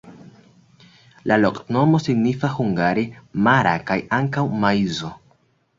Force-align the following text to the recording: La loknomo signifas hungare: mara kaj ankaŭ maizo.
La 1.31 1.37
loknomo 1.41 2.01
signifas 2.07 2.57
hungare: 2.63 3.05
mara 3.49 3.79
kaj 3.91 4.01
ankaŭ 4.23 4.51
maizo. 4.65 5.17